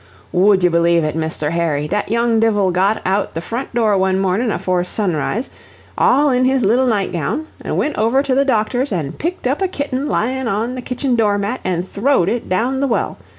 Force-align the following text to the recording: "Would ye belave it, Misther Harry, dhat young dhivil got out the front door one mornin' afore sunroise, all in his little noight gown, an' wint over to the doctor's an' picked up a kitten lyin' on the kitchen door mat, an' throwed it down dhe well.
"Would 0.31 0.63
ye 0.63 0.69
belave 0.69 1.03
it, 1.03 1.15
Misther 1.15 1.51
Harry, 1.51 1.87
dhat 1.87 2.09
young 2.09 2.39
dhivil 2.41 2.71
got 2.73 3.03
out 3.05 3.35
the 3.35 3.39
front 3.39 3.71
door 3.75 3.95
one 3.95 4.17
mornin' 4.19 4.49
afore 4.49 4.81
sunroise, 4.83 5.51
all 5.95 6.31
in 6.31 6.43
his 6.45 6.65
little 6.65 6.87
noight 6.87 7.11
gown, 7.11 7.45
an' 7.61 7.77
wint 7.77 7.99
over 7.99 8.23
to 8.23 8.33
the 8.33 8.43
doctor's 8.43 8.91
an' 8.91 9.11
picked 9.11 9.45
up 9.45 9.61
a 9.61 9.67
kitten 9.67 10.09
lyin' 10.09 10.47
on 10.47 10.73
the 10.73 10.81
kitchen 10.81 11.15
door 11.15 11.37
mat, 11.37 11.61
an' 11.63 11.83
throwed 11.83 12.29
it 12.29 12.49
down 12.49 12.79
dhe 12.79 12.89
well. 12.89 13.19